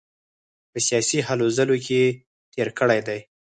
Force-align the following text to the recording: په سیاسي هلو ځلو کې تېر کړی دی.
په 0.71 0.77
سیاسي 0.87 1.19
هلو 1.27 1.47
ځلو 1.57 1.77
کې 1.85 2.01
تېر 2.53 2.67
کړی 2.79 2.99
دی. 3.07 3.19